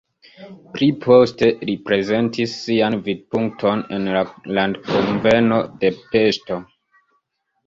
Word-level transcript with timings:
Pli 0.75 0.85
poste 1.01 1.49
li 1.69 1.75
prezentis 1.89 2.55
sian 2.61 2.97
vidpunkton 3.09 3.85
en 3.99 4.09
la 4.17 4.25
landkunveno 4.59 5.61
de 5.85 5.93
Peŝto. 6.09 6.61